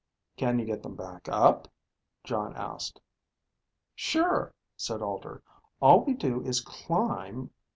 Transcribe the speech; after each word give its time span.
"Can 0.35 0.57
you 0.57 0.65
get 0.65 0.81
them 0.81 0.95
back 0.95 1.29
up?" 1.29 1.67
Jon 2.23 2.55
asked. 2.55 2.99
"Sure," 3.93 4.51
said 4.75 4.99
Alter, 5.03 5.43
"all 5.79 6.03
we 6.03 6.15
do 6.15 6.41
is 6.43 6.59
climb 6.61 7.51